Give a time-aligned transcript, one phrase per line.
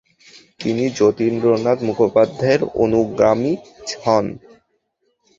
[0.59, 3.53] তিনি যতীন্দ্রনাথ মুখোপাধ্যায়ের অনুগ্রামী
[4.03, 4.25] হন।